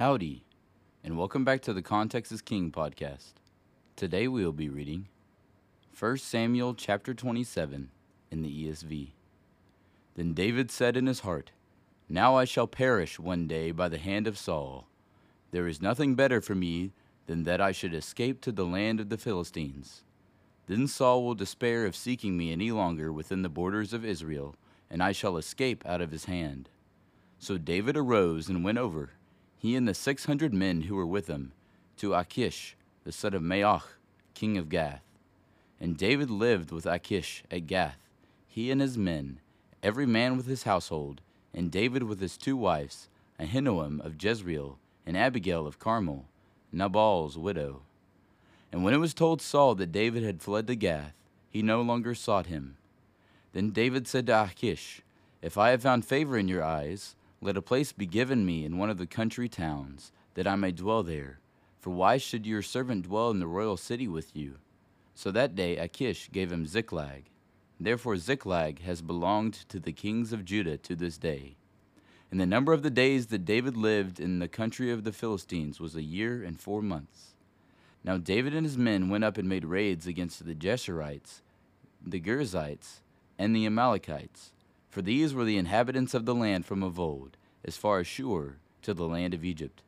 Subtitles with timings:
[0.00, 0.44] Howdy,
[1.04, 3.34] and welcome back to the Context is King podcast.
[3.96, 5.08] Today we will be reading
[5.98, 7.90] 1 Samuel chapter 27
[8.30, 9.10] in the ESV.
[10.14, 11.50] Then David said in his heart,
[12.08, 14.88] Now I shall perish one day by the hand of Saul.
[15.50, 16.92] There is nothing better for me
[17.26, 20.04] than that I should escape to the land of the Philistines.
[20.66, 24.56] Then Saul will despair of seeking me any longer within the borders of Israel,
[24.88, 26.70] and I shall escape out of his hand.
[27.38, 29.10] So David arose and went over,
[29.60, 31.52] he and the six hundred men who were with him,
[31.98, 33.82] to Achish, the son of Maoch,
[34.32, 35.02] king of Gath.
[35.78, 37.98] And David lived with Achish at Gath,
[38.48, 39.38] he and his men,
[39.82, 41.20] every man with his household,
[41.52, 46.24] and David with his two wives, Ahinoam of Jezreel, and Abigail of Carmel,
[46.72, 47.82] Nabal's widow.
[48.72, 51.12] And when it was told Saul that David had fled to Gath,
[51.50, 52.76] he no longer sought him.
[53.52, 55.02] Then David said to Achish,
[55.42, 58.76] If I have found favor in your eyes, let a place be given me in
[58.76, 61.40] one of the country towns, that I may dwell there.
[61.78, 64.56] For why should your servant dwell in the royal city with you?
[65.14, 67.30] So that day Achish gave him Ziklag.
[67.78, 71.56] Therefore Ziklag has belonged to the kings of Judah to this day.
[72.30, 75.80] And the number of the days that David lived in the country of the Philistines
[75.80, 77.34] was a year and four months.
[78.04, 81.40] Now David and his men went up and made raids against the Geshurites,
[82.04, 83.00] the Girzites,
[83.38, 84.52] and the Amalekites,
[84.90, 88.56] for these were the inhabitants of the land from of old, as far as Shur
[88.82, 89.82] to the land of Egypt.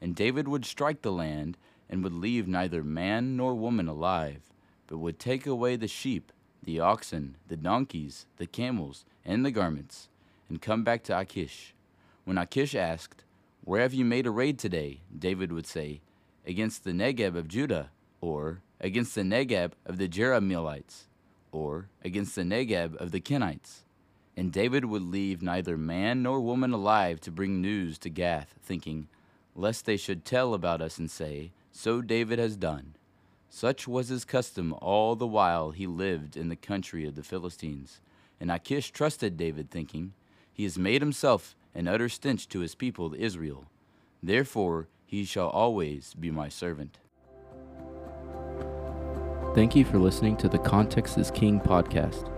[0.00, 1.56] And David would strike the land,
[1.90, 4.40] and would leave neither man nor woman alive,
[4.86, 10.08] but would take away the sheep, the oxen, the donkeys, the camels, and the garments,
[10.48, 11.74] and come back to Achish.
[12.24, 13.24] When Achish asked,
[13.64, 15.00] Where have you made a raid today?
[15.16, 16.00] David would say,
[16.46, 21.04] Against the Negeb of Judah, or against the Negeb of the Jerahmeelites,
[21.52, 23.84] or against the Negeb of the Kenites.
[24.36, 29.08] And David would leave neither man nor woman alive to bring news to Gath, thinking,
[29.54, 32.94] Lest they should tell about us and say, So David has done.
[33.48, 38.00] Such was his custom all the while he lived in the country of the Philistines.
[38.40, 40.12] And Achish trusted David, thinking,
[40.52, 43.66] He has made himself an utter stench to his people Israel.
[44.22, 46.98] Therefore he shall always be my servant.
[49.54, 52.33] Thank you for listening to the Context is King podcast.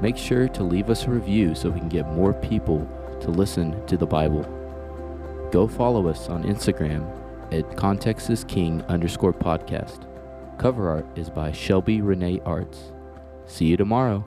[0.00, 2.86] Make sure to leave us a review so we can get more people
[3.20, 4.42] to listen to the Bible.
[5.50, 7.08] Go follow us on Instagram
[7.52, 8.28] at Context
[8.88, 10.06] underscore podcast.
[10.58, 12.92] Cover art is by Shelby Renee Arts.
[13.46, 14.24] See you tomorrow.